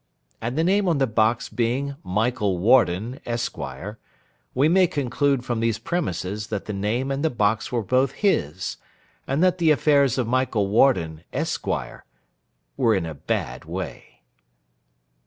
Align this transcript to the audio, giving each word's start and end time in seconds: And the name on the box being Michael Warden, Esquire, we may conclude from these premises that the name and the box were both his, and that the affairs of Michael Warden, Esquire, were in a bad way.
And 0.41 0.57
the 0.57 0.63
name 0.63 0.87
on 0.87 0.97
the 0.97 1.05
box 1.05 1.47
being 1.47 1.95
Michael 2.03 2.57
Warden, 2.57 3.19
Esquire, 3.23 3.99
we 4.55 4.67
may 4.67 4.87
conclude 4.87 5.45
from 5.45 5.59
these 5.59 5.77
premises 5.77 6.47
that 6.47 6.65
the 6.65 6.73
name 6.73 7.11
and 7.11 7.23
the 7.23 7.29
box 7.29 7.71
were 7.71 7.83
both 7.83 8.13
his, 8.13 8.77
and 9.27 9.43
that 9.43 9.59
the 9.59 9.69
affairs 9.69 10.17
of 10.17 10.25
Michael 10.25 10.67
Warden, 10.69 11.23
Esquire, 11.31 12.03
were 12.77 12.95
in 12.95 13.05
a 13.05 13.13
bad 13.13 13.65
way. 13.65 14.21